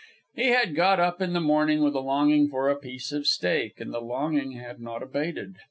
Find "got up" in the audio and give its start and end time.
0.73-1.21